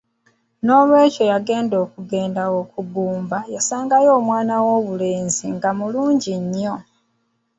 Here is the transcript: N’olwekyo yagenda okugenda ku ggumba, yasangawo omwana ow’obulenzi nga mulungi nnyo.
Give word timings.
N’olwekyo 0.63 1.23
yagenda 1.31 1.75
okugenda 1.85 2.41
ku 2.71 2.79
ggumba, 2.85 3.37
yasangawo 3.55 4.09
omwana 4.19 4.53
ow’obulenzi 4.63 5.45
nga 5.55 5.69
mulungi 5.79 6.33
nnyo. 6.43 6.75